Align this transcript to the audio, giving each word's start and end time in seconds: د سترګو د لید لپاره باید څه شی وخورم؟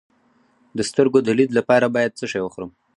د 0.77 0.79
سترګو 0.89 1.19
د 1.23 1.29
لید 1.37 1.51
لپاره 1.59 1.85
باید 1.95 2.17
څه 2.19 2.25
شی 2.31 2.39
وخورم؟ 2.43 2.71